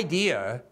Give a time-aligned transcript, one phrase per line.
[0.00, 0.62] idea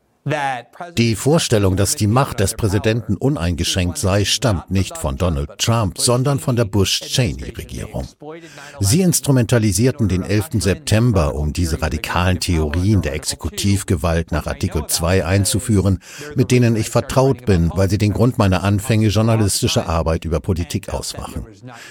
[0.97, 6.39] Die Vorstellung, dass die Macht des Präsidenten uneingeschränkt sei, stammt nicht von Donald Trump, sondern
[6.39, 8.07] von der Bush-Cheney-Regierung.
[8.81, 10.49] Sie instrumentalisierten den 11.
[10.61, 16.01] September, um diese radikalen Theorien der Exekutivgewalt nach Artikel 2 einzuführen,
[16.35, 20.89] mit denen ich vertraut bin, weil sie den Grund meiner Anfänge journalistischer Arbeit über Politik
[20.91, 21.47] ausmachen.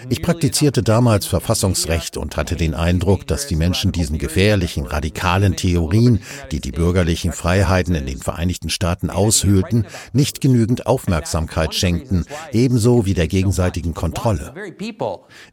[0.10, 6.22] Ich praktizierte damals Verfassungsrecht und hatte den Eindruck, dass die Menschen diesen gefährlichen, radikalen Theorien,
[6.52, 13.16] die die bürgerlichen Freiheiten in den Vereinigten Staaten aushöhlten, nicht genügend Aufmerksamkeit schenkten, ebenso wie
[13.16, 14.54] der gegenseitigen Kontrolle.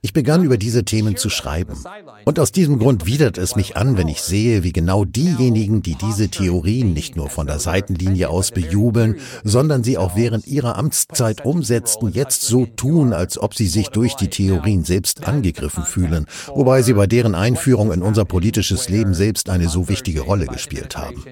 [0.02, 1.79] Ich begann über diese Themen zu schreiben.
[2.27, 5.95] Und aus diesem Grund widert es mich an, wenn ich sehe, wie genau diejenigen, die
[5.95, 11.47] diese Theorien nicht nur von der Seitenlinie aus bejubeln, sondern sie auch während ihrer Amtszeit
[11.47, 16.82] umsetzten, jetzt so tun, als ob sie sich durch die Theorien selbst angegriffen fühlen, wobei
[16.82, 21.24] sie bei deren Einführung in unser politisches Leben selbst eine so wichtige Rolle gespielt haben.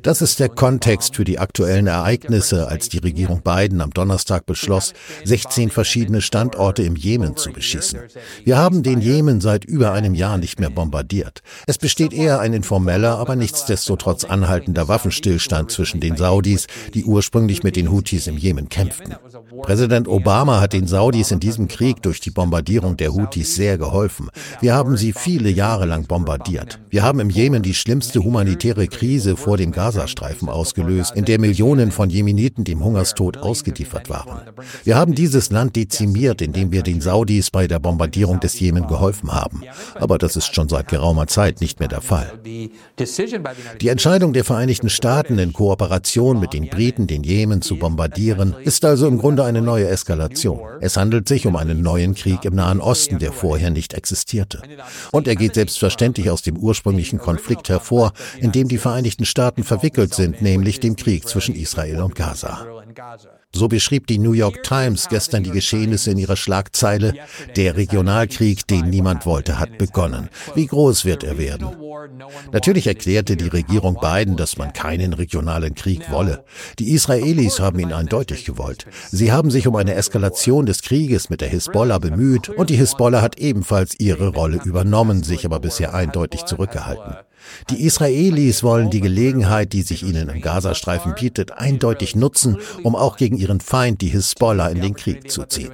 [0.00, 4.92] Das ist der Kontext für die aktuellen Ereignisse, als die Regierung Biden am Donnerstag beschloss,
[5.24, 7.98] 16 verschiedene Standorte im Jemen zu beschießen.
[8.44, 11.40] Wir haben den Jemen seit über einem Jahr nicht mehr bombardiert.
[11.66, 17.76] Es besteht eher ein informeller, aber nichtsdestotrotz anhaltender Waffenstillstand zwischen den Saudis, die ursprünglich mit
[17.76, 19.14] den Houthis im Jemen kämpften.
[19.62, 24.28] Präsident Obama hat den Saudis in diesem Krieg durch die Bombardierung der Houthis sehr geholfen.
[24.60, 26.80] Wir haben sie viele Jahre lang bombardiert.
[26.90, 31.90] Wir haben im Jemen die schlimmste humanitäre Krise vor dem Gazastreifen ausgelöst, in der Millionen
[31.90, 34.40] von Jemeniten dem Hungerstod ausgeliefert waren.
[34.84, 39.32] Wir haben dieses Land dezimiert, indem wir den Saudis bei der Bombardierung des Jemen geholfen
[39.32, 39.62] haben.
[39.94, 42.32] Aber das ist schon seit geraumer Zeit nicht mehr der Fall.
[42.44, 48.84] Die Entscheidung der Vereinigten Staaten in Kooperation mit den Briten, den Jemen zu bombardieren, ist
[48.84, 50.60] also im Grunde eine neue Eskalation.
[50.80, 54.62] Es handelt sich um einen neuen Krieg im Nahen Osten, der vorher nicht existierte.
[55.12, 60.14] Und er geht selbstverständlich aus dem ursprünglichen Konflikt hervor, in dem die Vereinigten Staaten verwickelt
[60.14, 62.66] sind, nämlich dem Krieg zwischen Israel und Gaza.
[63.54, 67.14] So beschrieb die New York Times gestern die Geschehnisse in ihrer Schlagzeile,
[67.56, 70.28] der Regionalkrieg, den niemand wollte, hat begonnen.
[70.54, 71.68] Wie groß wird er werden?
[72.52, 76.44] Natürlich erklärte die Regierung Biden, dass man keinen regionalen Krieg wolle.
[76.78, 78.86] Die Israelis haben ihn eindeutig gewollt.
[79.10, 83.22] Sie haben sich um eine Eskalation des Krieges mit der Hisbollah bemüht und die Hisbollah
[83.22, 87.16] hat ebenfalls ihre Rolle übernommen, sich aber bisher eindeutig zurückgehalten.
[87.70, 93.16] Die Israelis wollen die Gelegenheit, die sich ihnen im Gazastreifen bietet, eindeutig nutzen, um auch
[93.16, 95.70] gegen ihren Feind, die Hisbollah, in den Krieg zu ziehen.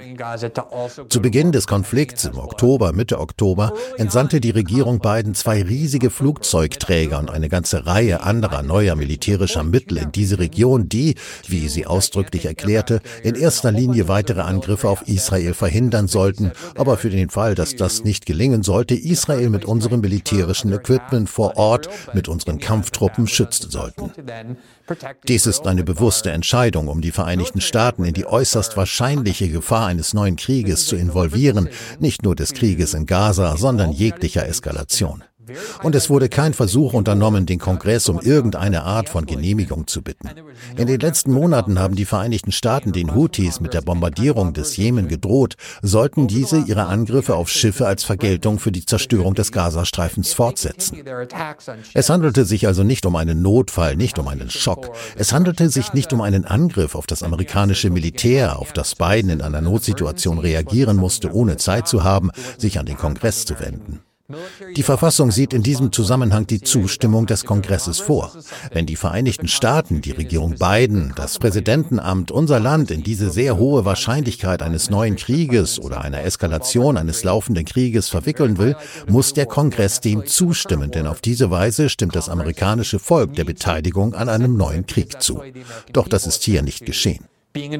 [1.09, 7.19] Zu Beginn des Konflikts im Oktober, Mitte Oktober, entsandte die Regierung Biden zwei riesige Flugzeugträger
[7.19, 11.15] und eine ganze Reihe anderer neuer militärischer Mittel in diese Region, die,
[11.47, 17.09] wie sie ausdrücklich erklärte, in erster Linie weitere Angriffe auf Israel verhindern sollten, aber für
[17.09, 22.27] den Fall, dass das nicht gelingen sollte, Israel mit unserem militärischen Equipment vor Ort mit
[22.27, 24.11] unseren Kampftruppen schützen sollten.
[25.27, 30.13] Dies ist eine bewusste Entscheidung, um die Vereinigten Staaten in die äußerst wahrscheinliche Gefahr eines
[30.13, 31.69] neuen Krieges zu involvieren,
[31.99, 35.23] nicht nur des Krieges in Gaza, sondern jeglicher Eskalation.
[35.83, 40.29] Und es wurde kein Versuch unternommen, den Kongress um irgendeine Art von Genehmigung zu bitten.
[40.75, 45.07] In den letzten Monaten haben die Vereinigten Staaten den Houthis mit der Bombardierung des Jemen
[45.07, 51.03] gedroht, sollten diese ihre Angriffe auf Schiffe als Vergeltung für die Zerstörung des Gazastreifens fortsetzen.
[51.93, 54.91] Es handelte sich also nicht um einen Notfall, nicht um einen Schock.
[55.15, 59.41] Es handelte sich nicht um einen Angriff auf das amerikanische Militär, auf das Biden in
[59.41, 64.01] einer Notsituation reagieren musste, ohne Zeit zu haben, sich an den Kongress zu wenden.
[64.75, 68.33] Die Verfassung sieht in diesem Zusammenhang die Zustimmung des Kongresses vor.
[68.73, 73.85] Wenn die Vereinigten Staaten, die Regierung Biden, das Präsidentenamt, unser Land in diese sehr hohe
[73.85, 78.75] Wahrscheinlichkeit eines neuen Krieges oder einer Eskalation eines laufenden Krieges verwickeln will,
[79.07, 84.13] muss der Kongress dem zustimmen, denn auf diese Weise stimmt das amerikanische Volk der Beteiligung
[84.13, 85.41] an einem neuen Krieg zu.
[85.93, 87.23] Doch das ist hier nicht geschehen.
[87.53, 87.71] In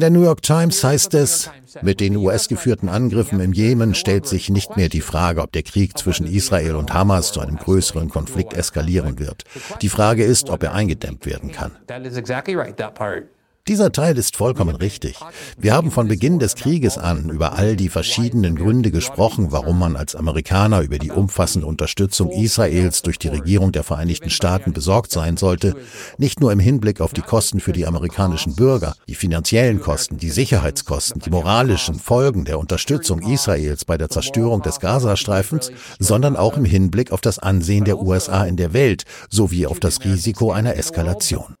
[0.00, 1.50] der New York Times heißt es,
[1.82, 5.98] mit den US-geführten Angriffen im Jemen stellt sich nicht mehr die Frage, ob der Krieg
[5.98, 9.44] zwischen Israel und Hamas zu einem größeren Konflikt eskalieren wird.
[9.82, 11.72] Die Frage ist, ob er eingedämmt werden kann.
[13.66, 15.16] Dieser Teil ist vollkommen richtig.
[15.56, 19.96] Wir haben von Beginn des Krieges an über all die verschiedenen Gründe gesprochen, warum man
[19.96, 25.38] als Amerikaner über die umfassende Unterstützung Israels durch die Regierung der Vereinigten Staaten besorgt sein
[25.38, 25.76] sollte,
[26.18, 30.28] nicht nur im Hinblick auf die Kosten für die amerikanischen Bürger, die finanziellen Kosten, die
[30.28, 36.66] Sicherheitskosten, die moralischen Folgen der Unterstützung Israels bei der Zerstörung des Gazastreifens, sondern auch im
[36.66, 41.56] Hinblick auf das Ansehen der USA in der Welt sowie auf das Risiko einer Eskalation.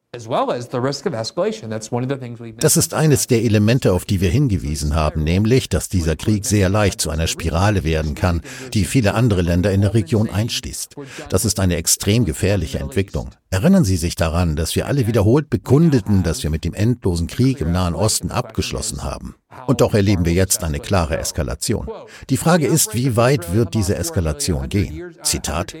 [2.58, 6.68] Das ist eines der Elemente, auf die wir hingewiesen haben, nämlich, dass dieser Krieg sehr
[6.68, 8.40] leicht zu einer Spirale werden kann,
[8.72, 10.94] die viele andere Länder in der Region einschließt.
[11.28, 13.30] Das ist eine extrem gefährliche Entwicklung.
[13.50, 17.60] Erinnern Sie sich daran, dass wir alle wiederholt bekundeten, dass wir mit dem endlosen Krieg
[17.60, 19.36] im Nahen Osten abgeschlossen haben.
[19.66, 21.88] Und doch erleben wir jetzt eine klare Eskalation.
[22.30, 25.14] Die Frage ist, wie weit wird diese Eskalation gehen?
[25.22, 25.74] Zitat.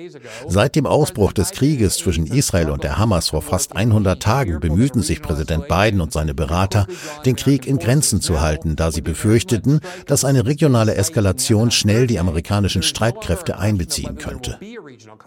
[0.48, 5.02] Seit dem Ausbruch des Krieges zwischen Israel und der Hamas vor fast 100 Tagen bemühten
[5.02, 6.86] sich Präsident Biden und seine Berater,
[7.26, 12.18] den Krieg in Grenzen zu halten, da sie befürchteten, dass eine regionale Eskalation schnell die
[12.18, 14.58] amerikanischen Streitkräfte einbeziehen könnte.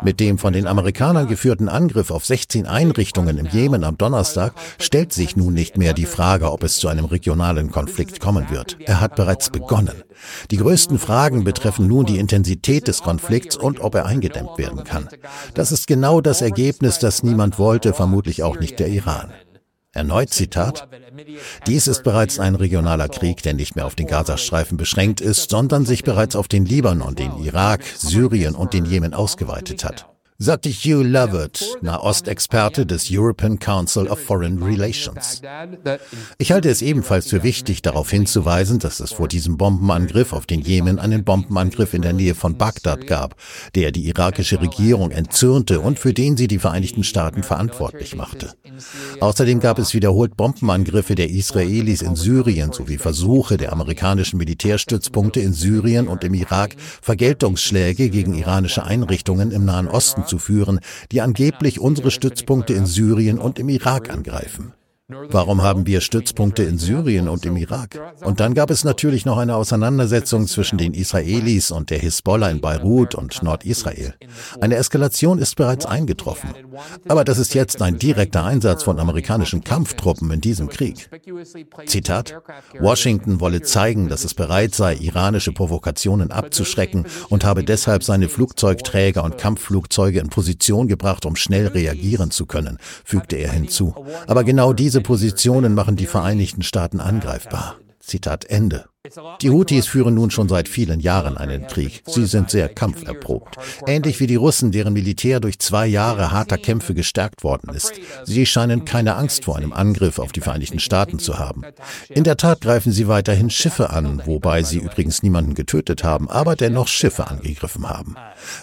[0.01, 5.13] Mit dem von den Amerikanern geführten Angriff auf 16 Einrichtungen im Jemen am Donnerstag stellt
[5.13, 8.77] sich nun nicht mehr die Frage, ob es zu einem regionalen Konflikt kommt kommen wird.
[8.85, 10.03] Er hat bereits begonnen.
[10.51, 15.09] Die größten Fragen betreffen nun die Intensität des Konflikts und ob er eingedämmt werden kann.
[15.53, 19.31] Das ist genau das Ergebnis, das niemand wollte, vermutlich auch nicht der Iran.
[19.93, 20.87] Erneut Zitat.
[21.65, 25.85] Dies ist bereits ein regionaler Krieg, der nicht mehr auf den Gazastreifen beschränkt ist, sondern
[25.85, 30.07] sich bereits auf den Libanon, den Irak, Syrien und den Jemen ausgeweitet hat
[30.39, 35.41] Hugh Lovett, Nahostexperte des European Council of Foreign Relations.
[36.37, 40.61] Ich halte es ebenfalls für wichtig, darauf hinzuweisen, dass es vor diesem Bombenangriff auf den
[40.61, 43.35] Jemen einen Bombenangriff in der Nähe von Bagdad gab,
[43.73, 48.53] der die irakische Regierung entzürnte und für den sie die Vereinigten Staaten verantwortlich machte.
[49.19, 55.53] Außerdem gab es wiederholt Bombenangriffe der Israelis in Syrien sowie Versuche der amerikanischen Militärstützpunkte in
[55.53, 60.79] Syrien und im Irak, Vergeltungsschläge gegen iranische Einrichtungen im Nahen Osten zu führen,
[61.11, 64.73] die angeblich unsere Stützpunkte in Syrien und im Irak angreifen.
[65.09, 67.97] Warum haben wir Stützpunkte in Syrien und im Irak?
[68.25, 72.59] Und dann gab es natürlich noch eine Auseinandersetzung zwischen den Israelis und der Hisbollah in
[72.59, 74.15] Beirut und Nordisrael.
[74.59, 76.49] Eine Eskalation ist bereits eingetroffen.
[77.07, 81.09] Aber das ist jetzt ein direkter Einsatz von amerikanischen Kampftruppen in diesem Krieg.
[81.85, 82.35] Zitat,
[82.77, 89.23] Washington wolle zeigen, dass es bereit sei, iranische Provokationen abzuschrecken und habe deshalb seine Flugzeugträger
[89.23, 93.95] und Kampfflugzeuge in Position gebracht, um schnell reagieren zu können, fügte er hinzu.
[94.27, 97.75] Aber genau diese diese Positionen machen die Vereinigten Staaten angreifbar.
[97.99, 98.85] Zitat Ende.
[99.41, 102.03] Die Houthis führen nun schon seit vielen Jahren einen Krieg.
[102.05, 103.57] Sie sind sehr kampferprobt.
[103.85, 107.93] Ähnlich wie die Russen, deren Militär durch zwei Jahre harter Kämpfe gestärkt worden ist.
[108.25, 111.63] Sie scheinen keine Angst vor einem Angriff auf die Vereinigten Staaten zu haben.
[112.09, 116.55] In der Tat greifen sie weiterhin Schiffe an, wobei sie übrigens niemanden getötet haben, aber
[116.55, 118.15] dennoch Schiffe angegriffen haben.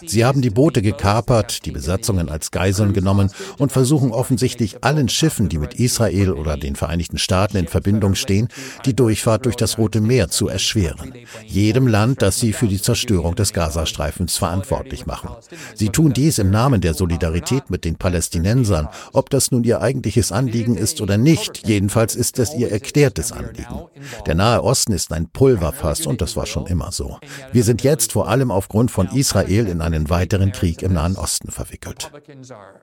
[0.05, 5.49] Sie haben die Boote gekapert, die Besatzungen als Geiseln genommen und versuchen offensichtlich allen Schiffen,
[5.49, 8.47] die mit Israel oder den Vereinigten Staaten in Verbindung stehen,
[8.85, 11.13] die Durchfahrt durch das Rote Meer zu erschweren.
[11.45, 15.29] Jedem Land, das sie für die Zerstörung des Gazastreifens verantwortlich machen.
[15.73, 20.31] Sie tun dies im Namen der Solidarität mit den Palästinensern, ob das nun ihr eigentliches
[20.31, 21.67] Anliegen ist oder nicht.
[21.67, 23.85] Jedenfalls ist es ihr erklärtes Anliegen.
[24.25, 27.19] Der Nahe Osten ist ein Pulverfass und das war schon immer so.
[27.51, 31.51] Wir sind jetzt vor allem aufgrund von Israel in einen weiteren Krieg im Nahen Osten
[31.51, 32.11] verwickelt.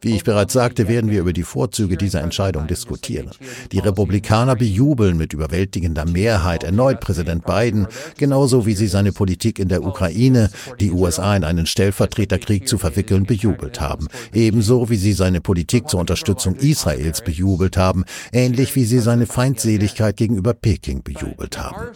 [0.01, 3.31] Wie ich bereits sagte, werden wir über die Vorzüge dieser Entscheidung diskutieren.
[3.71, 7.87] Die Republikaner bejubeln mit überwältigender Mehrheit erneut Präsident Präsident Biden,
[8.17, 10.51] genauso wie sie seine Politik in der Ukraine,
[10.81, 14.09] die USA in einen Stellvertreterkrieg zu verwickeln, bejubelt haben.
[14.33, 20.17] Ebenso wie sie seine Politik zur Unterstützung Israels bejubelt haben, ähnlich wie sie seine Feindseligkeit
[20.17, 21.89] gegenüber Peking bejubelt haben.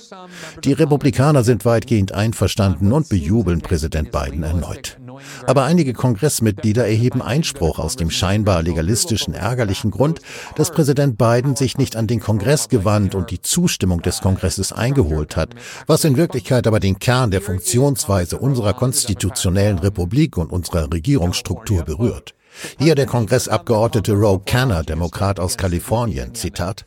[0.64, 4.98] Die Republikaner sind weitgehend einverstanden und bejubeln Präsident Biden erneut.
[5.46, 10.20] Aber einige Kongressmitglieder erheben Einspruch aus dem scheinbar legalistischen, ärgerlichen Grund,
[10.56, 15.35] dass Präsident Biden sich nicht an den Kongress gewandt und die Zustimmung des Kongresses eingeholt
[15.36, 15.54] hat,
[15.86, 22.34] was in Wirklichkeit aber den Kern der Funktionsweise unserer konstitutionellen Republik und unserer Regierungsstruktur berührt.
[22.78, 26.86] Hier der Kongressabgeordnete Roe Canner, Demokrat aus Kalifornien, Zitat.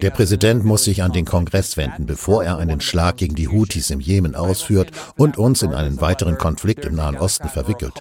[0.00, 3.90] Der Präsident muss sich an den Kongress wenden, bevor er einen Schlag gegen die Houthis
[3.90, 7.94] im Jemen ausführt und uns in einen weiteren Konflikt im Nahen Osten verwickelt.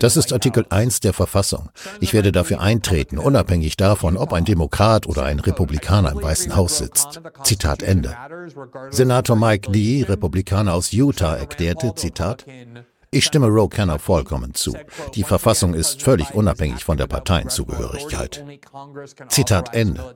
[0.00, 1.70] Das ist Artikel 1 der Verfassung.
[2.00, 6.78] Ich werde dafür eintreten, unabhängig davon, ob ein Demokrat oder ein Republikaner im Weißen Haus
[6.78, 7.20] sitzt.
[7.44, 8.16] Zitat Ende.
[8.90, 12.44] Senator Mike Lee, Republikaner aus Utah, erklärte, Zitat,
[13.10, 14.74] ich stimme Roe Canner vollkommen zu.
[15.14, 18.44] Die Verfassung ist völlig unabhängig von der Parteienzugehörigkeit.
[19.28, 20.14] Zitat Ende.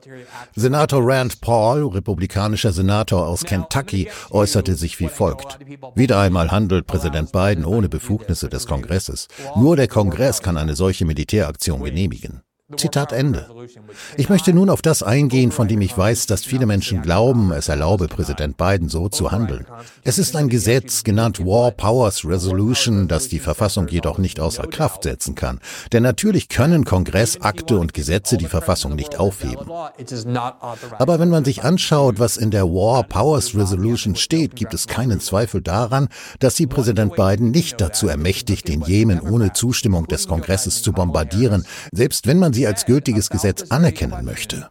[0.55, 5.57] Senator Rand Paul, republikanischer Senator aus Kentucky, äußerte sich wie folgt.
[5.95, 9.27] Wieder einmal handelt Präsident Biden ohne Befugnisse des Kongresses.
[9.55, 12.42] Nur der Kongress kann eine solche Militäraktion genehmigen.
[12.77, 13.47] Zitat Ende.
[14.17, 17.69] Ich möchte nun auf das eingehen, von dem ich weiß, dass viele Menschen glauben, es
[17.69, 19.65] erlaube Präsident Biden so zu handeln.
[20.03, 25.03] Es ist ein Gesetz, genannt War Powers Resolution, das die Verfassung jedoch nicht außer Kraft
[25.03, 25.59] setzen kann.
[25.91, 29.67] Denn natürlich können Kongressakte und Gesetze die Verfassung nicht aufheben.
[30.99, 35.19] Aber wenn man sich anschaut, was in der War Powers Resolution steht, gibt es keinen
[35.19, 40.81] Zweifel daran, dass sie Präsident Biden nicht dazu ermächtigt, den Jemen ohne Zustimmung des Kongresses
[40.81, 44.69] zu bombardieren, selbst wenn man sie als gültiges Gesetz anerkennen möchte.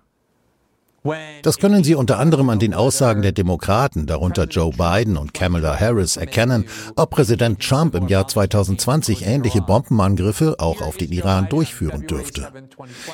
[1.42, 5.78] Das können Sie unter anderem an den Aussagen der Demokraten, darunter Joe Biden und Kamala
[5.78, 12.06] Harris, erkennen, ob Präsident Trump im Jahr 2020 ähnliche Bombenangriffe auch auf den Iran durchführen
[12.06, 12.52] dürfte.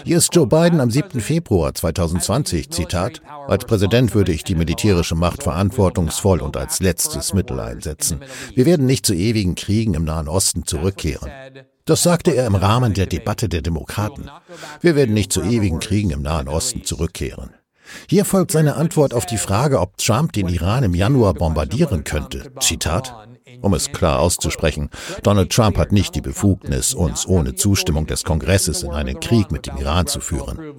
[0.04, 1.20] Hier ist Joe Biden am 7.
[1.20, 7.58] Februar 2020, Zitat, als Präsident würde ich die militärische Macht verantwortungsvoll und als letztes Mittel
[7.58, 8.20] einsetzen.
[8.54, 11.30] Wir werden nicht zu ewigen Kriegen im Nahen Osten zurückkehren.
[11.88, 14.28] Das sagte er im Rahmen der Debatte der Demokraten.
[14.82, 17.54] Wir werden nicht zu ewigen Kriegen im Nahen Osten zurückkehren.
[18.06, 22.52] Hier folgt seine Antwort auf die Frage, ob Trump den Iran im Januar bombardieren könnte.
[22.60, 23.14] Zitat.
[23.62, 24.90] Um es klar auszusprechen,
[25.22, 29.66] Donald Trump hat nicht die Befugnis, uns ohne Zustimmung des Kongresses in einen Krieg mit
[29.66, 30.74] dem Iran zu führen.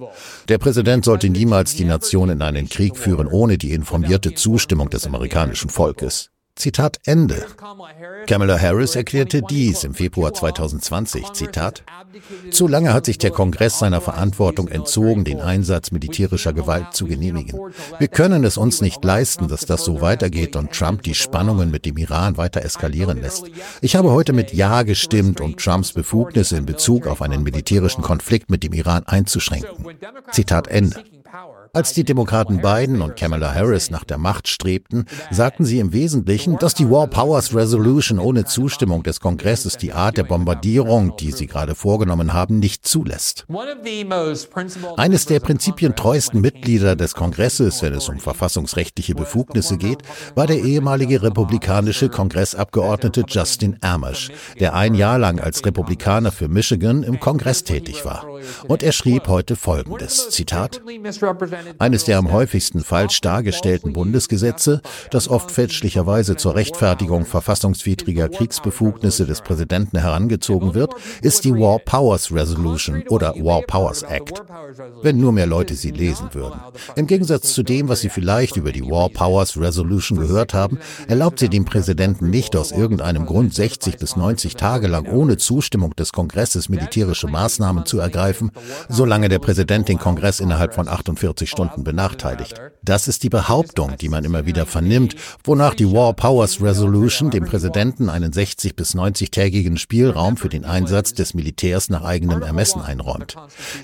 [0.48, 5.06] Der Präsident sollte niemals die Nation in einen Krieg führen ohne die informierte Zustimmung des
[5.06, 6.30] amerikanischen Volkes.
[6.60, 7.46] Zitat Ende.
[8.26, 11.32] Kamala Harris erklärte dies im Februar 2020.
[11.32, 11.82] Zitat.
[12.50, 17.58] Zu lange hat sich der Kongress seiner Verantwortung entzogen, den Einsatz militärischer Gewalt zu genehmigen.
[17.98, 21.86] Wir können es uns nicht leisten, dass das so weitergeht und Trump die Spannungen mit
[21.86, 23.50] dem Iran weiter eskalieren lässt.
[23.80, 28.50] Ich habe heute mit Ja gestimmt, um Trumps Befugnisse in Bezug auf einen militärischen Konflikt
[28.50, 29.96] mit dem Iran einzuschränken.
[30.30, 31.02] Zitat Ende.
[31.72, 36.58] Als die Demokraten Biden und Kamala Harris nach der Macht strebten, sagten sie im Wesentlichen,
[36.58, 41.46] dass die War Powers Resolution ohne Zustimmung des Kongresses die Art der Bombardierung, die sie
[41.46, 43.46] gerade vorgenommen haben, nicht zulässt.
[44.96, 50.02] Eines der prinzipientreuesten Mitglieder des Kongresses, wenn es um verfassungsrechtliche Befugnisse geht,
[50.34, 57.04] war der ehemalige republikanische Kongressabgeordnete Justin Amash, der ein Jahr lang als Republikaner für Michigan
[57.04, 58.26] im Kongress tätig war.
[58.66, 60.80] Und er schrieb heute Folgendes, Zitat,
[61.78, 69.40] eines der am häufigsten falsch dargestellten Bundesgesetze, das oft fälschlicherweise zur Rechtfertigung verfassungswidriger Kriegsbefugnisse des
[69.40, 74.42] Präsidenten herangezogen wird, ist die War Powers Resolution oder War Powers Act.
[75.02, 76.60] Wenn nur mehr Leute sie lesen würden.
[76.96, 81.38] Im Gegensatz zu dem, was Sie vielleicht über die War Powers Resolution gehört haben, erlaubt
[81.38, 86.12] sie dem Präsidenten nicht aus irgendeinem Grund 60 bis 90 Tage lang ohne Zustimmung des
[86.12, 88.50] Kongresses militärische Maßnahmen zu ergreifen,
[88.88, 92.54] solange der Präsident den Kongress innerhalb von 48 Stunden benachteiligt.
[92.82, 97.44] Das ist die Behauptung, die man immer wieder vernimmt, wonach die War Powers Resolution dem
[97.44, 103.36] Präsidenten einen 60 bis 90-tägigen Spielraum für den Einsatz des Militärs nach eigenem Ermessen einräumt.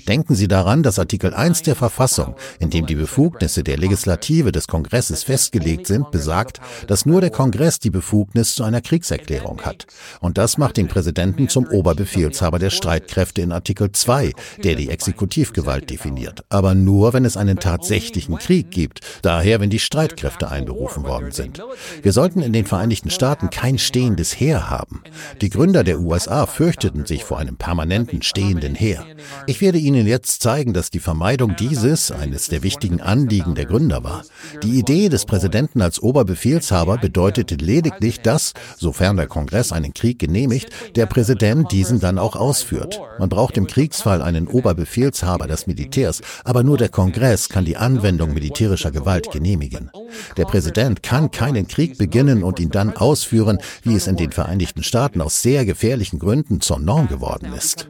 [0.09, 4.69] Denken Sie daran, dass Artikel 1 der Verfassung, in dem die Befugnisse der Legislative des
[4.69, 9.87] Kongresses festgelegt sind, besagt, dass nur der Kongress die Befugnis zu einer Kriegserklärung hat.
[10.21, 14.33] Und das macht den Präsidenten zum Oberbefehlshaber der Streitkräfte in Artikel 2,
[14.63, 16.45] der die Exekutivgewalt definiert.
[16.49, 21.63] Aber nur, wenn es einen tatsächlichen Krieg gibt, daher wenn die Streitkräfte einberufen worden sind.
[22.03, 25.03] Wir sollten in den Vereinigten Staaten kein stehendes Heer haben.
[25.41, 29.05] Die Gründer der USA fürchteten sich vor einem permanenten stehenden Heer.
[29.47, 34.05] Ich werde Ihnen jetzt zeigen, dass die Vermeidung dieses eines der wichtigen Anliegen der Gründer
[34.05, 34.25] war.
[34.63, 40.71] Die Idee des Präsidenten als Oberbefehlshaber bedeutete lediglich, dass, sofern der Kongress einen Krieg genehmigt,
[40.97, 43.01] der Präsident diesen dann auch ausführt.
[43.19, 48.35] Man braucht im Kriegsfall einen Oberbefehlshaber des Militärs, aber nur der Kongress kann die Anwendung
[48.35, 49.91] militärischer Gewalt genehmigen.
[50.37, 54.83] Der Präsident kann keinen Krieg beginnen und ihn dann ausführen, wie es in den Vereinigten
[54.83, 57.89] Staaten aus sehr gefährlichen Gründen zur Norm geworden ist.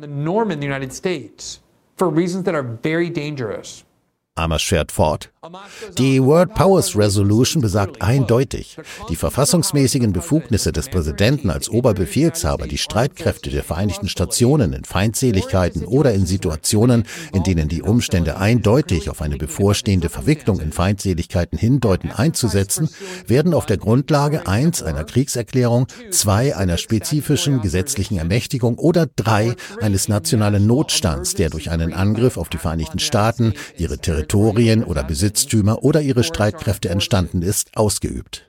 [4.34, 5.32] Amers fährt fort.
[5.98, 8.76] Die World Powers Resolution besagt eindeutig,
[9.08, 16.14] die verfassungsmäßigen Befugnisse des Präsidenten als Oberbefehlshaber, die Streitkräfte der Vereinigten Stationen in Feindseligkeiten oder
[16.14, 22.88] in Situationen, in denen die Umstände eindeutig auf eine bevorstehende Verwicklung in Feindseligkeiten hindeuten, einzusetzen,
[23.26, 30.08] werden auf der Grundlage 1 einer Kriegserklärung, 2 einer spezifischen gesetzlichen Ermächtigung oder 3 eines
[30.08, 35.04] nationalen Notstands, der durch einen Angriff auf die Vereinigten Staaten, ihre Territorien oder
[35.36, 38.48] Besitztümer oder ihre Streitkräfte entstanden ist, ausgeübt.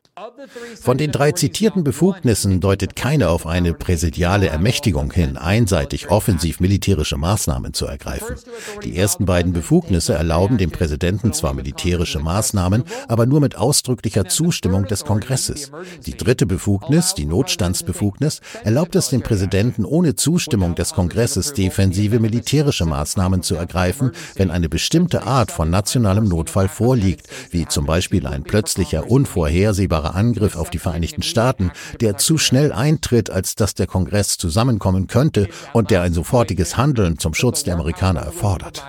[0.82, 7.18] Von den drei zitierten Befugnissen deutet keine auf eine präsidiale Ermächtigung hin, einseitig offensiv militärische
[7.18, 8.36] Maßnahmen zu ergreifen.
[8.84, 14.86] Die ersten beiden Befugnisse erlauben dem Präsidenten zwar militärische Maßnahmen, aber nur mit ausdrücklicher Zustimmung
[14.86, 15.72] des Kongresses.
[16.08, 22.86] Die dritte Befugnis, die Notstandsbefugnis, erlaubt es dem Präsidenten ohne Zustimmung des Kongresses defensive militärische
[22.86, 28.44] Maßnahmen zu ergreifen, wenn eine bestimmte Art von nationalem Notfall vorliegt, wie zum Beispiel ein
[28.44, 31.72] plötzlicher, unvorhersehbarer unmittelbarer Angriff auf die Vereinigten Staaten,
[32.02, 37.18] der zu schnell eintritt, als dass der Kongress zusammenkommen könnte und der ein sofortiges Handeln
[37.18, 38.84] zum Schutz der Amerikaner erfordert.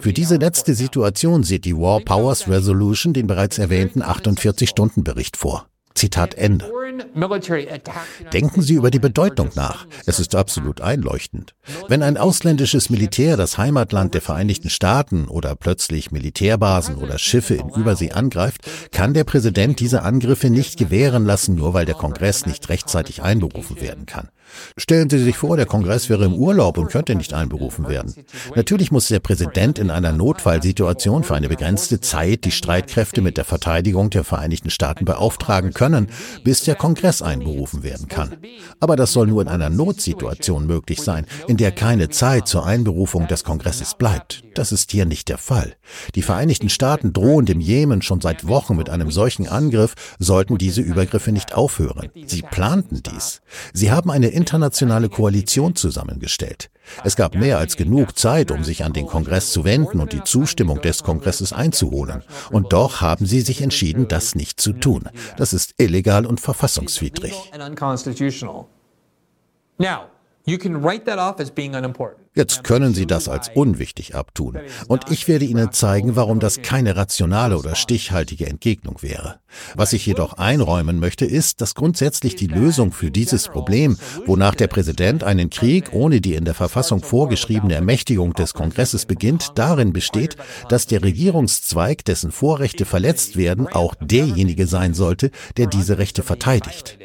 [0.00, 5.66] Für diese letzte Situation sieht die War Powers Resolution den bereits erwähnten 48-Stunden-Bericht vor.
[6.00, 6.64] Zitat Ende.
[8.32, 9.86] Denken Sie über die Bedeutung nach.
[10.06, 11.54] Es ist absolut einleuchtend.
[11.88, 17.68] Wenn ein ausländisches Militär das Heimatland der Vereinigten Staaten oder plötzlich Militärbasen oder Schiffe in
[17.68, 22.70] Übersee angreift, kann der Präsident diese Angriffe nicht gewähren lassen, nur weil der Kongress nicht
[22.70, 24.30] rechtzeitig einberufen werden kann.
[24.76, 28.14] Stellen Sie sich vor, der Kongress wäre im Urlaub und könnte nicht einberufen werden.
[28.54, 33.44] Natürlich muss der Präsident in einer Notfallsituation für eine begrenzte Zeit die Streitkräfte mit der
[33.44, 36.08] Verteidigung der Vereinigten Staaten beauftragen können,
[36.44, 38.36] bis der Kongress einberufen werden kann.
[38.80, 43.26] Aber das soll nur in einer Notsituation möglich sein, in der keine Zeit zur Einberufung
[43.28, 44.42] des Kongresses bleibt.
[44.54, 45.74] Das ist hier nicht der Fall.
[46.14, 50.80] Die Vereinigten Staaten drohen dem Jemen schon seit Wochen mit einem solchen Angriff, sollten diese
[50.80, 52.10] Übergriffe nicht aufhören.
[52.26, 53.42] Sie planten dies.
[53.72, 56.70] Sie haben eine internationale Koalition zusammengestellt.
[57.04, 60.24] Es gab mehr als genug Zeit, um sich an den Kongress zu wenden und die
[60.24, 62.22] Zustimmung des Kongresses einzuholen.
[62.50, 65.08] Und doch haben sie sich entschieden, das nicht zu tun.
[65.36, 67.34] Das ist illegal und verfassungswidrig.
[72.34, 74.58] Jetzt können Sie das als unwichtig abtun.
[74.86, 79.40] Und ich werde Ihnen zeigen, warum das keine rationale oder stichhaltige Entgegnung wäre.
[79.74, 84.68] Was ich jedoch einräumen möchte, ist, dass grundsätzlich die Lösung für dieses Problem, wonach der
[84.68, 90.36] Präsident einen Krieg ohne die in der Verfassung vorgeschriebene Ermächtigung des Kongresses beginnt, darin besteht,
[90.68, 96.96] dass der Regierungszweig, dessen Vorrechte verletzt werden, auch derjenige sein sollte, der diese Rechte verteidigt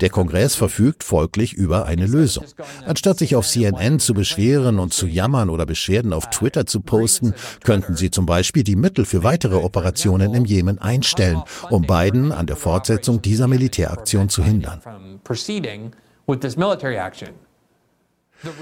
[0.00, 2.44] Der Kongress verfügt folglich über eine Lösung.
[2.86, 7.34] Anstatt sich auf CNN zu beschweren und zu jammern oder Beschwerden auf Twitter zu posten,
[7.64, 12.46] könnten sie zum Beispiel die Mittel für weitere Operationen im Jemen einstellen, um Biden an
[12.46, 14.80] der Fortsetzung dieser Militäraktion zu hindern.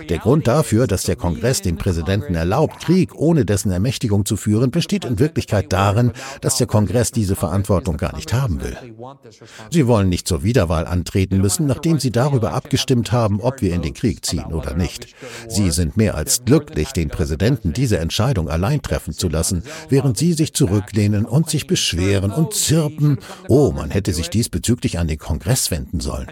[0.08, 4.70] Der Grund dafür, dass der Kongress dem Präsidenten erlaubt, Krieg ohne dessen Ermächtigung zu führen,
[4.70, 8.76] besteht in Wirklichkeit darin, dass der Kongress diese Verantwortung gar nicht haben will.
[9.70, 13.82] Sie wollen nicht zur Wiederwahl antreten müssen, nachdem sie darüber abgestimmt haben, ob wir in
[13.82, 15.14] den Krieg ziehen oder nicht.
[15.48, 20.32] Sie sind mehr als glücklich, den Präsidenten diese Entscheidung allein treffen zu lassen, während sie
[20.32, 25.70] sich zurücklehnen und sich beschweren und zirpen, oh, man hätte sich diesbezüglich an den Kongress
[25.70, 26.28] wenden sollen.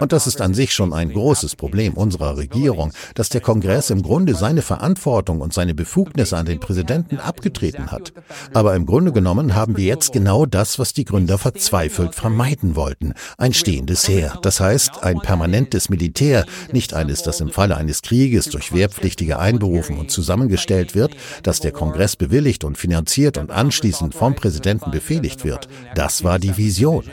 [0.00, 4.02] Und das ist an sich schon ein großes Problem unserer Regierung, dass der Kongress im
[4.02, 8.12] Grunde seine Verantwortung und seine Befugnisse an den Präsidenten abgetreten hat.
[8.54, 13.12] Aber im Grunde genommen haben wir jetzt genau das, was die Gründer verzweifelt vermeiden wollten.
[13.36, 14.38] Ein stehendes Heer.
[14.42, 19.98] Das heißt, ein permanentes Militär, nicht eines, das im Falle eines Krieges durch Wehrpflichtige einberufen
[19.98, 25.68] und zusammengestellt wird, das der Kongress bewilligt und finanziert und anschließend vom Präsidenten befehligt wird.
[25.94, 27.04] Das war die Vision.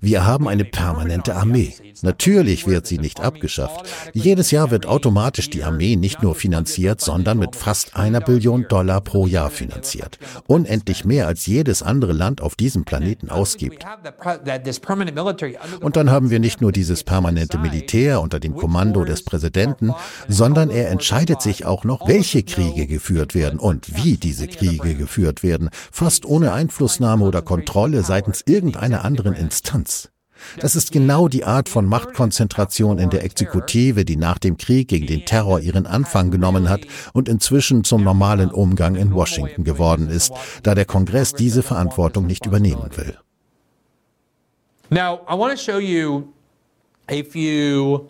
[0.00, 1.74] Wir haben eine permanente Armee.
[2.02, 3.88] Natürlich wird sie nicht abgeschafft.
[4.12, 9.00] Jedes Jahr wird automatisch die Armee nicht nur finanziert, sondern mit fast einer Billion Dollar
[9.00, 10.18] pro Jahr finanziert.
[10.46, 13.84] Unendlich mehr als jedes andere Land auf diesem Planeten ausgibt.
[15.80, 19.92] Und dann haben wir nicht nur dieses permanente Militär unter dem Kommando des Präsidenten,
[20.28, 25.42] sondern er entscheidet sich auch noch, welche Kriege geführt werden und wie diese Kriege geführt
[25.42, 29.67] werden, fast ohne Einflussnahme oder Kontrolle seitens irgendeiner anderen Instanz.
[30.58, 35.06] Das ist genau die Art von Machtkonzentration in der Exekutive, die nach dem Krieg gegen
[35.06, 36.80] den Terror ihren Anfang genommen hat
[37.12, 42.46] und inzwischen zum normalen Umgang in Washington geworden ist, da der Kongress diese Verantwortung nicht
[42.46, 43.16] übernehmen will.
[44.90, 46.32] Now, I want to show you
[47.10, 48.08] a few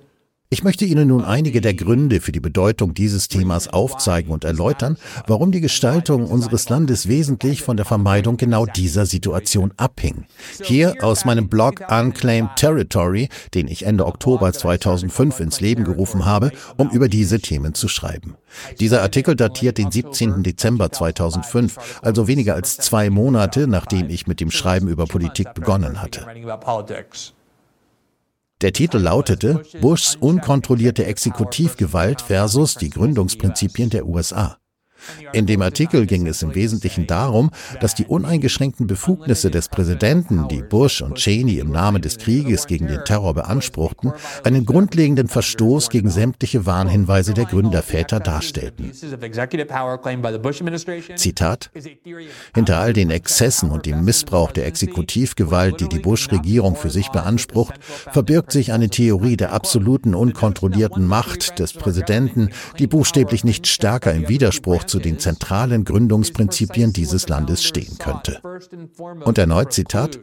[0.50, 4.96] ich möchte Ihnen nun einige der Gründe für die Bedeutung dieses Themas aufzeigen und erläutern,
[5.26, 10.24] warum die Gestaltung unseres Landes wesentlich von der Vermeidung genau dieser Situation abhing.
[10.62, 16.50] Hier aus meinem Blog Unclaimed Territory, den ich Ende Oktober 2005 ins Leben gerufen habe,
[16.78, 18.36] um über diese Themen zu schreiben.
[18.80, 20.42] Dieser Artikel datiert den 17.
[20.42, 26.00] Dezember 2005, also weniger als zwei Monate, nachdem ich mit dem Schreiben über Politik begonnen
[26.00, 26.26] hatte.
[28.60, 34.58] Der Titel lautete Bushs unkontrollierte Exekutivgewalt versus die Gründungsprinzipien der USA.
[35.32, 40.62] In dem Artikel ging es im Wesentlichen darum, dass die uneingeschränkten Befugnisse des Präsidenten, die
[40.62, 44.12] Bush und Cheney im Namen des Krieges gegen den Terror beanspruchten,
[44.44, 48.92] einen grundlegenden Verstoß gegen sämtliche Warnhinweise der Gründerväter darstellten.
[51.16, 51.70] Zitat
[52.54, 57.74] Hinter all den Exzessen und dem Missbrauch der Exekutivgewalt, die die Bush-Regierung für sich beansprucht,
[57.82, 64.28] verbirgt sich eine Theorie der absoluten unkontrollierten Macht des Präsidenten, die buchstäblich nicht stärker im
[64.28, 68.40] Widerspruch zu den zentralen Gründungsprinzipien dieses Landes stehen könnte.
[69.24, 70.18] Und erneut Zitat,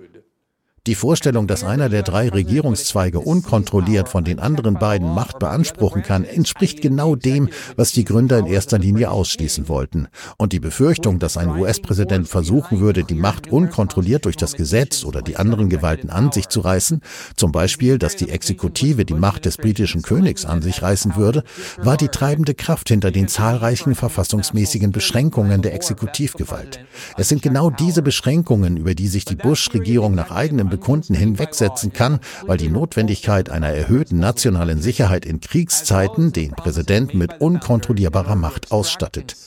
[0.88, 6.24] die Vorstellung, dass einer der drei Regierungszweige unkontrolliert von den anderen beiden Macht beanspruchen kann,
[6.26, 10.08] entspricht genau dem, was die Gründer in erster Linie ausschließen wollten.
[10.38, 15.24] Und die Befürchtung, dass ein US-Präsident versuchen würde, die Macht unkontrolliert durch das Gesetz oder
[15.24, 17.02] die anderen Gewalten an sich zu reißen,
[17.36, 21.43] zum Beispiel, dass die Exekutive die Macht des britischen Königs an sich reißen würde,
[21.78, 26.80] war die treibende Kraft hinter den zahlreichen verfassungsmäßigen Beschränkungen der Exekutivgewalt.
[27.17, 32.19] Es sind genau diese Beschränkungen, über die sich die Bush-Regierung nach eigenem Bekunden hinwegsetzen kann,
[32.45, 39.38] weil die Notwendigkeit einer erhöhten nationalen Sicherheit in Kriegszeiten den Präsidenten mit unkontrollierbarer Macht ausstattet.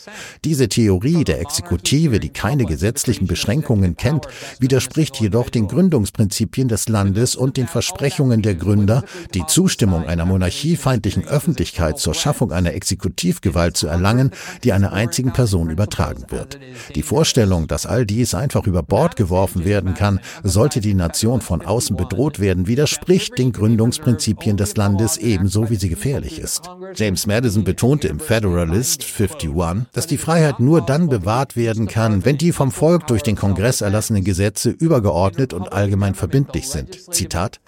[0.47, 4.27] Diese Theorie der Exekutive, die keine gesetzlichen Beschränkungen kennt,
[4.59, 11.27] widerspricht jedoch den Gründungsprinzipien des Landes und den Versprechungen der Gründer, die Zustimmung einer monarchiefeindlichen
[11.27, 14.31] Öffentlichkeit zur Schaffung einer Exekutivgewalt zu erlangen,
[14.65, 16.59] die einer einzigen Person übertragen wird.
[16.95, 21.41] Die Vorstellung, dass all dies einfach über Bord geworfen werden kann, sollte die Nation Nation
[21.41, 26.71] von außen bedroht werden, widerspricht den Gründungsprinzipien des Landes ebenso wie sie gefährlich ist.
[26.95, 32.39] James Madison betonte im Federalist 51, dass die Freiheit nur dann bewahrt werden kann, wenn
[32.39, 37.13] die vom Volk durch den Kongress erlassenen Gesetze übergeordnet und allgemein verbindlich sind.
[37.13, 37.61] Zitat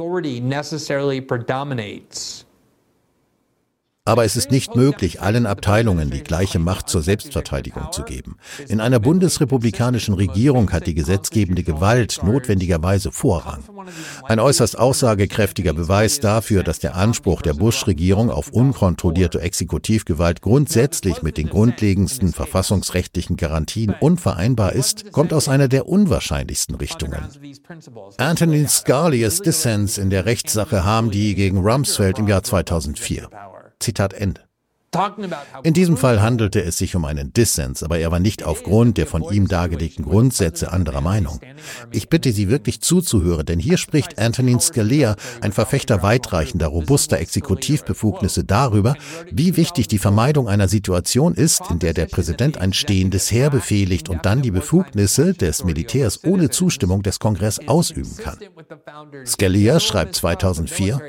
[4.11, 8.39] aber es ist nicht möglich, allen Abteilungen die gleiche Macht zur Selbstverteidigung zu geben.
[8.67, 13.63] In einer bundesrepublikanischen Regierung hat die gesetzgebende Gewalt notwendigerweise Vorrang.
[14.25, 21.37] Ein äußerst aussagekräftiger Beweis dafür, dass der Anspruch der Bush-Regierung auf unkontrollierte Exekutivgewalt grundsätzlich mit
[21.37, 27.21] den grundlegendsten verfassungsrechtlichen Garantien unvereinbar ist, kommt aus einer der unwahrscheinlichsten Richtungen.
[28.17, 33.29] Anthony Scalia's Dissens in der Rechtssache Hamdi gegen Rumsfeld im Jahr 2004.
[33.83, 34.50] Zitat Ende.
[35.63, 39.07] In diesem Fall handelte es sich um einen Dissens, aber er war nicht aufgrund der
[39.07, 41.41] von ihm dargelegten Grundsätze anderer Meinung.
[41.93, 48.43] Ich bitte Sie wirklich zuzuhören, denn hier spricht Antonin Scalia, ein Verfechter weitreichender, robuster Exekutivbefugnisse
[48.43, 48.97] darüber,
[49.31, 54.09] wie wichtig die Vermeidung einer Situation ist, in der der Präsident ein stehendes Heer befehligt
[54.09, 58.39] und dann die Befugnisse des Militärs ohne Zustimmung des Kongress ausüben kann.
[59.25, 61.01] Scalia schreibt 2004,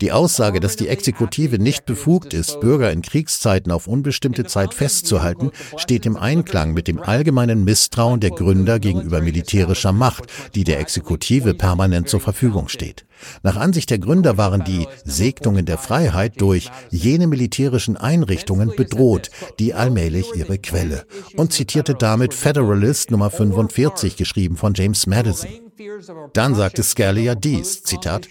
[0.00, 5.50] die Aussage, dass die Exekutive nicht befugt ist, Bürger in Kriegszeiten auf unbestimmte Zeit festzuhalten,
[5.76, 11.54] steht im Einklang mit dem allgemeinen Misstrauen der Gründer gegenüber militärischer Macht, die der Exekutive
[11.54, 13.06] permanent zur Verfügung steht.
[13.42, 19.74] Nach Ansicht der Gründer waren die Segnungen der Freiheit durch jene militärischen Einrichtungen bedroht, die
[19.74, 21.06] allmählich ihre Quelle,
[21.36, 25.65] und zitierte damit Federalist Nummer 45, geschrieben von James Madison.
[26.32, 28.28] Dann sagte Scalia dies, Zitat,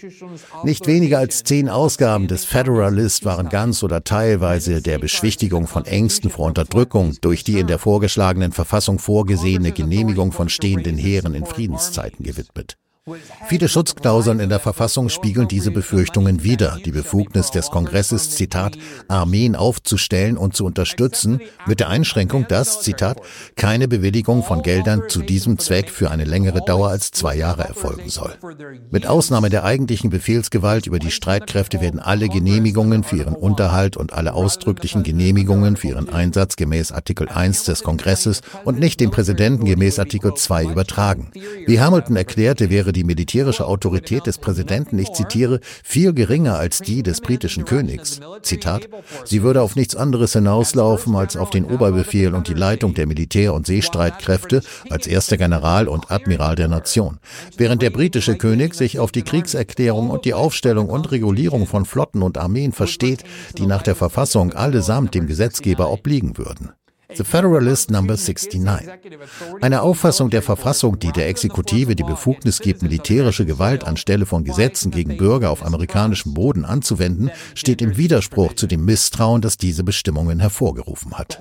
[0.62, 6.30] nicht weniger als zehn Ausgaben des Federalist waren ganz oder teilweise der Beschwichtigung von Ängsten
[6.30, 12.24] vor Unterdrückung durch die in der vorgeschlagenen Verfassung vorgesehene Genehmigung von stehenden Heeren in Friedenszeiten
[12.24, 12.76] gewidmet.
[13.46, 16.78] Viele Schutzklauseln in der Verfassung spiegeln diese Befürchtungen wider.
[16.84, 23.20] Die Befugnis des Kongresses, Zitat, Armeen aufzustellen und zu unterstützen, mit der Einschränkung, dass, Zitat,
[23.54, 28.08] keine Bewilligung von Geldern zu diesem Zweck für eine längere Dauer als zwei Jahre erfolgen
[28.08, 28.34] soll.
[28.90, 34.14] Mit Ausnahme der eigentlichen Befehlsgewalt über die Streitkräfte werden alle Genehmigungen für ihren Unterhalt und
[34.14, 39.64] alle ausdrücklichen Genehmigungen für ihren Einsatz gemäß Artikel 1 des Kongresses und nicht dem Präsidenten
[39.64, 41.30] gemäß Artikel 2 übertragen.
[41.66, 47.02] Wie Hamilton erklärte, wäre die militärische Autorität des Präsidenten, ich zitiere, viel geringer als die
[47.02, 48.20] des britischen Königs.
[48.42, 48.88] Zitat,
[49.24, 53.54] sie würde auf nichts anderes hinauslaufen als auf den Oberbefehl und die Leitung der Militär-
[53.54, 57.18] und Seestreitkräfte als erster General und Admiral der Nation,
[57.56, 62.22] während der britische König sich auf die Kriegserklärung und die Aufstellung und Regulierung von Flotten
[62.22, 63.24] und Armeen versteht,
[63.58, 66.70] die nach der Verfassung allesamt dem Gesetzgeber obliegen würden.
[67.14, 68.60] The Federalist Number 69.
[69.60, 74.90] Eine Auffassung der Verfassung, die der Exekutive die Befugnis gibt, militärische Gewalt anstelle von Gesetzen
[74.90, 80.40] gegen Bürger auf amerikanischem Boden anzuwenden, steht im Widerspruch zu dem Misstrauen, das diese Bestimmungen
[80.40, 81.38] hervorgerufen hat.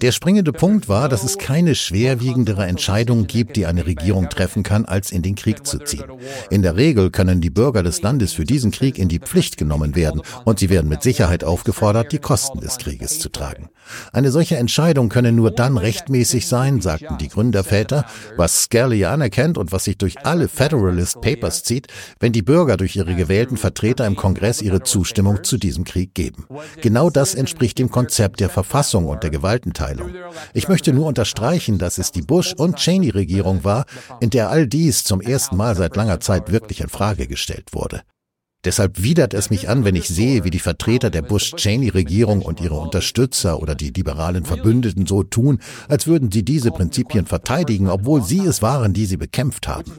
[0.00, 4.84] Der springende Punkt war, dass es keine schwerwiegendere Entscheidung gibt, die eine Regierung treffen kann,
[4.84, 6.04] als in den Krieg zu ziehen.
[6.50, 9.94] In der Regel können die Bürger des Landes für diesen Krieg in die Pflicht genommen
[9.94, 13.68] werden und sie werden mit Sicherheit aufgefordert, die Kosten des Krieges zu tragen.
[14.12, 14.56] Eine solche
[15.08, 18.04] könne nur dann rechtmäßig sein, sagten die Gründerväter,
[18.36, 21.88] was Scalia anerkennt und was sich durch alle Federalist Papers zieht,
[22.20, 26.46] wenn die Bürger durch ihre gewählten Vertreter im Kongress ihre Zustimmung zu diesem Krieg geben.
[26.80, 30.14] Genau das entspricht dem Konzept der Verfassung und der Gewaltenteilung.
[30.54, 33.86] Ich möchte nur unterstreichen, dass es die Bush- und Cheney-Regierung war,
[34.20, 38.02] in der all dies zum ersten Mal seit langer Zeit wirklich in Frage gestellt wurde.
[38.64, 42.76] Deshalb widert es mich an, wenn ich sehe, wie die Vertreter der Bush-Cheney-Regierung und ihre
[42.76, 48.46] Unterstützer oder die liberalen Verbündeten so tun, als würden sie diese Prinzipien verteidigen, obwohl sie
[48.46, 49.90] es waren, die sie bekämpft haben.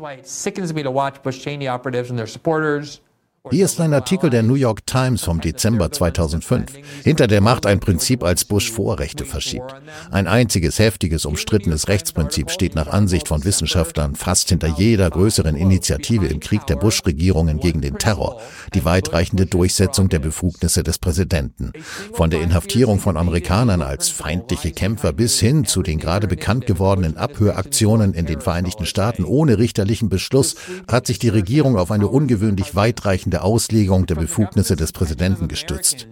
[3.51, 6.75] Hier ist ein Artikel der New York Times vom Dezember 2005.
[7.03, 9.75] Hinter der Macht ein Prinzip, als Bush Vorrechte verschiebt.
[10.11, 16.27] Ein einziges heftiges, umstrittenes Rechtsprinzip steht nach Ansicht von Wissenschaftlern fast hinter jeder größeren Initiative
[16.27, 18.39] im Krieg der Bush-Regierungen gegen den Terror.
[18.73, 21.73] Die weitreichende Durchsetzung der Befugnisse des Präsidenten.
[22.13, 27.17] Von der Inhaftierung von Amerikanern als feindliche Kämpfer bis hin zu den gerade bekannt gewordenen
[27.17, 30.55] Abhöraktionen in den Vereinigten Staaten ohne richterlichen Beschluss
[30.87, 36.07] hat sich die Regierung auf eine ungewöhnlich weitreichende der Auslegung der Befugnisse des Präsidenten gestützt.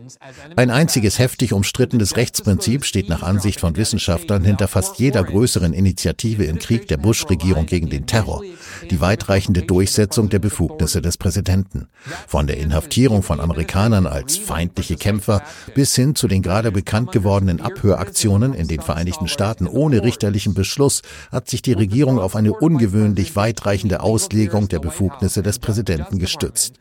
[0.55, 6.43] Ein einziges heftig umstrittenes Rechtsprinzip steht nach Ansicht von Wissenschaftlern hinter fast jeder größeren Initiative
[6.45, 8.41] im Krieg der Bush-Regierung gegen den Terror,
[8.89, 11.87] die weitreichende Durchsetzung der Befugnisse des Präsidenten.
[12.27, 15.43] Von der Inhaftierung von Amerikanern als feindliche Kämpfer
[15.75, 21.03] bis hin zu den gerade bekannt gewordenen Abhöraktionen in den Vereinigten Staaten ohne richterlichen Beschluss
[21.31, 26.73] hat sich die Regierung auf eine ungewöhnlich weitreichende Auslegung der Befugnisse des Präsidenten gestützt.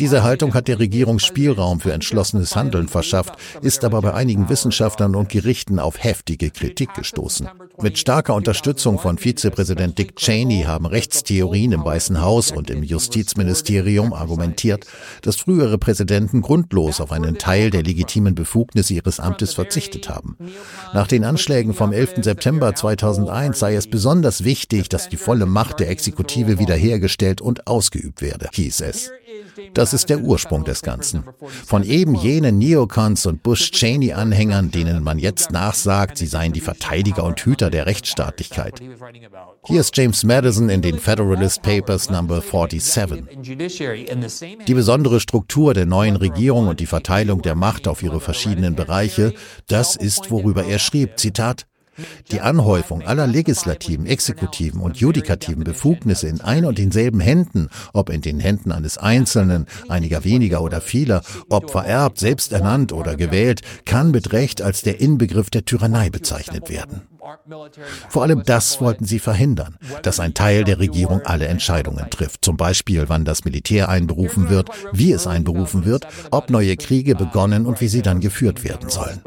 [0.00, 5.14] Diese Haltung hat der Regierung Spielraum für entschlossenes Handeln verschafft, ist aber bei einigen Wissenschaftlern
[5.14, 7.48] und Gerichten auf heftige Kritik gestoßen.
[7.80, 14.12] Mit starker Unterstützung von Vizepräsident Dick Cheney haben Rechtstheorien im Weißen Haus und im Justizministerium
[14.12, 14.86] argumentiert,
[15.22, 20.36] dass frühere Präsidenten grundlos auf einen Teil der legitimen Befugnisse ihres Amtes verzichtet haben.
[20.92, 22.22] Nach den Anschlägen vom 11.
[22.22, 28.22] September 2001 sei es besonders wichtig, dass die volle Macht der Exekutive wiederhergestellt und ausgeübt
[28.22, 29.10] werde, hieß es.
[29.74, 31.24] Das ist der Ursprung des Ganzen.
[31.66, 37.40] Von eben jenen Neocons und Bush-Cheney-Anhängern, denen man jetzt nachsagt, sie seien die Verteidiger und
[37.40, 38.80] Hüter der Rechtsstaatlichkeit.
[39.66, 43.24] Hier ist James Madison in den Federalist Papers Number 47.
[44.66, 49.34] Die besondere Struktur der neuen Regierung und die Verteilung der Macht auf ihre verschiedenen Bereiche,
[49.68, 51.66] das ist, worüber er schrieb, Zitat,
[52.30, 58.20] die Anhäufung aller legislativen, exekutiven und judikativen Befugnisse in ein und denselben Händen, ob in
[58.20, 64.10] den Händen eines Einzelnen, einiger weniger oder vieler, ob vererbt, selbst ernannt oder gewählt, kann
[64.10, 67.02] mit Recht als der Inbegriff der Tyrannei bezeichnet werden.
[68.08, 72.56] Vor allem das wollten sie verhindern, dass ein Teil der Regierung alle Entscheidungen trifft, zum
[72.56, 77.80] Beispiel wann das Militär einberufen wird, wie es einberufen wird, ob neue Kriege begonnen und
[77.80, 79.22] wie sie dann geführt werden sollen.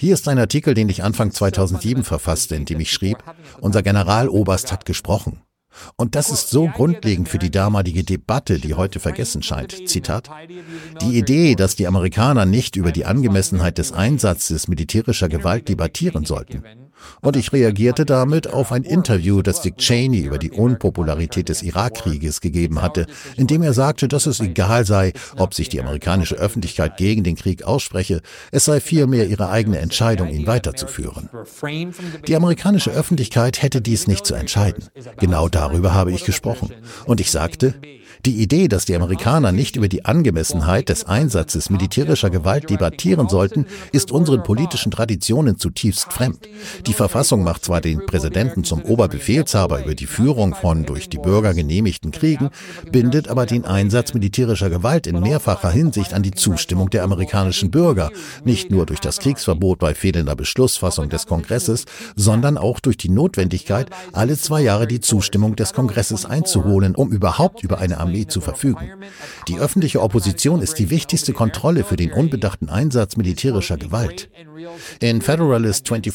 [0.00, 3.18] Hier ist ein Artikel, den ich Anfang 2007 verfasste, in dem ich schrieb,
[3.60, 5.42] unser Generaloberst hat gesprochen.
[5.96, 9.88] Und das ist so grundlegend für die damalige Debatte, die heute vergessen scheint.
[9.88, 10.30] Zitat.
[11.02, 16.62] Die Idee, dass die Amerikaner nicht über die Angemessenheit des Einsatzes militärischer Gewalt debattieren sollten,
[17.20, 22.40] und ich reagierte damit auf ein Interview, das Dick Cheney über die Unpopularität des Irakkrieges
[22.40, 23.06] gegeben hatte,
[23.36, 27.36] in dem er sagte, dass es egal sei, ob sich die amerikanische Öffentlichkeit gegen den
[27.36, 28.20] Krieg ausspreche,
[28.52, 31.28] es sei vielmehr ihre eigene Entscheidung, ihn weiterzuführen.
[32.26, 34.84] Die amerikanische Öffentlichkeit hätte dies nicht zu entscheiden.
[35.18, 36.72] Genau darüber habe ich gesprochen.
[37.06, 37.74] Und ich sagte,
[38.24, 43.66] die Idee, dass die Amerikaner nicht über die Angemessenheit des Einsatzes militärischer Gewalt debattieren sollten,
[43.92, 46.48] ist unseren politischen Traditionen zutiefst fremd.
[46.88, 51.52] Die Verfassung macht zwar den Präsidenten zum Oberbefehlshaber über die Führung von durch die Bürger
[51.52, 52.48] genehmigten Kriegen,
[52.90, 58.10] bindet aber den Einsatz militärischer Gewalt in mehrfacher Hinsicht an die Zustimmung der amerikanischen Bürger,
[58.42, 61.84] nicht nur durch das Kriegsverbot bei fehlender Beschlussfassung des Kongresses,
[62.16, 67.62] sondern auch durch die Notwendigkeit, alle zwei Jahre die Zustimmung des Kongresses einzuholen, um überhaupt
[67.62, 68.90] über eine Armee zu verfügen.
[69.46, 74.30] Die öffentliche Opposition ist die wichtigste Kontrolle für den unbedachten Einsatz militärischer Gewalt.
[75.00, 76.14] In Federalist 24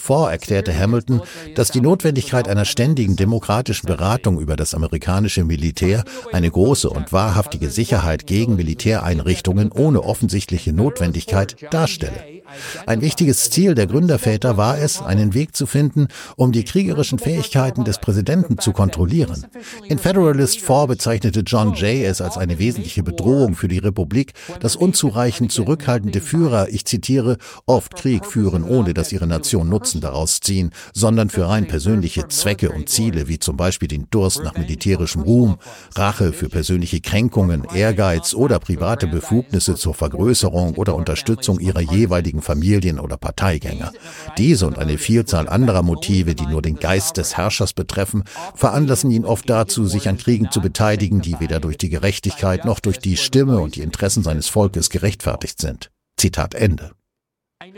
[0.63, 1.21] erklärte Hamilton,
[1.55, 7.69] dass die Notwendigkeit einer ständigen demokratischen Beratung über das amerikanische Militär eine große und wahrhaftige
[7.69, 12.42] Sicherheit gegen Militäreinrichtungen ohne offensichtliche Notwendigkeit darstelle.
[12.85, 17.83] Ein wichtiges Ziel der Gründerväter war es, einen Weg zu finden, um die kriegerischen Fähigkeiten
[17.83, 19.45] des Präsidenten zu kontrollieren.
[19.87, 24.75] In Federalist 4 bezeichnete John Jay es als eine wesentliche Bedrohung für die Republik, dass
[24.75, 30.71] unzureichend zurückhaltende Führer, ich zitiere, oft Krieg führen, ohne dass ihre Nation Nutzen daraus ziehen,
[30.93, 35.57] sondern für rein persönliche Zwecke und Ziele, wie zum Beispiel den Durst nach militärischem Ruhm,
[35.95, 42.99] Rache für persönliche Kränkungen, Ehrgeiz oder private Befugnisse zur Vergrößerung oder Unterstützung ihrer jeweiligen Familien
[42.99, 43.91] oder Parteigänger.
[44.37, 48.23] Diese und eine Vielzahl anderer Motive, die nur den Geist des Herrschers betreffen,
[48.55, 52.79] veranlassen ihn oft dazu, sich an Kriegen zu beteiligen, die weder durch die Gerechtigkeit noch
[52.79, 55.89] durch die Stimme und die Interessen seines Volkes gerechtfertigt sind.
[56.17, 56.91] Zitat Ende.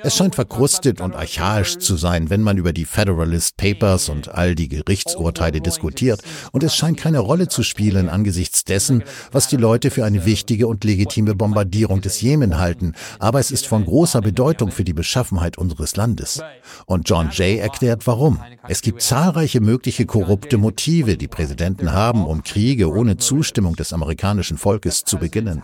[0.04, 4.56] Es scheint verkrustet und archaisch zu sein, wenn man über die Federalist Papers und all
[4.56, 6.21] die Gerichtsurteile diskutiert,
[6.52, 10.67] und es scheint keine Rolle zu spielen angesichts dessen, was die Leute für eine wichtige
[10.67, 15.58] und legitime Bombardierung des Jemen halten, aber es ist von großer Bedeutung für die Beschaffenheit
[15.58, 16.41] unseres Landes.
[16.86, 18.39] Und John Jay erklärt warum.
[18.67, 24.58] Es gibt zahlreiche mögliche korrupte Motive, die Präsidenten haben, um Kriege ohne Zustimmung des amerikanischen
[24.58, 25.62] Volkes zu beginnen.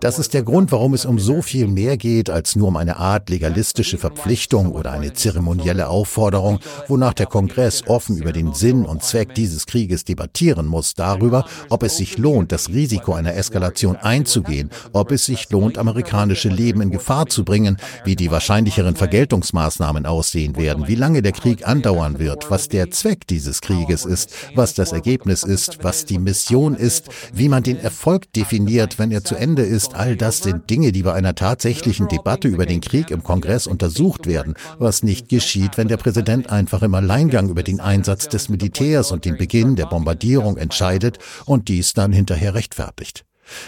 [0.00, 2.96] Das ist der Grund, warum es um so viel mehr geht als nur um eine
[2.96, 8.84] Art legalistische legalistische Verpflichtung oder eine zeremonielle Aufforderung, wonach der Kongress offen über den Sinn
[8.84, 13.96] und Zweck dieses Krieges debattieren muss, darüber, ob es sich lohnt, das Risiko einer Eskalation
[13.96, 20.06] einzugehen, ob es sich lohnt, amerikanische Leben in Gefahr zu bringen, wie die wahrscheinlicheren Vergeltungsmaßnahmen
[20.06, 24.74] aussehen werden, wie lange der Krieg andauern wird, was der Zweck dieses Krieges ist, was
[24.74, 29.34] das Ergebnis ist, was die Mission ist, wie man den Erfolg definiert, wenn er zu
[29.34, 29.94] Ende ist.
[29.94, 34.26] All das sind Dinge, die bei einer tatsächlichen Debatte über den Krieg im Kongress untersucht
[34.26, 39.12] werden, was nicht geschieht, wenn der Präsident einfach im Alleingang über den Einsatz des Militärs
[39.12, 43.24] und den Beginn der Bombardierung entscheidet und dies dann hinterher rechtfertigt.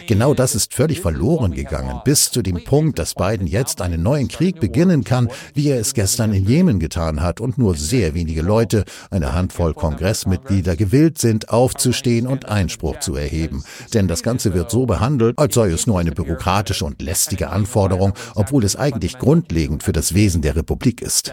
[0.07, 4.29] Genau das ist völlig verloren gegangen, bis zu dem Punkt, dass Biden jetzt einen neuen
[4.29, 8.42] Krieg beginnen kann, wie er es gestern in Jemen getan hat und nur sehr wenige
[8.42, 13.64] Leute, eine Handvoll Kongressmitglieder, gewillt sind, aufzustehen und Einspruch zu erheben.
[13.95, 18.14] Denn das Ganze wird so behandelt, als sei es nur eine bürokratische und lästige Anforderung,
[18.35, 21.33] obwohl es eigentlich grundlegend für das Wesen der Republik ist.